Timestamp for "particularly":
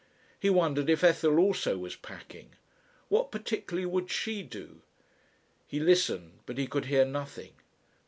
3.31-3.85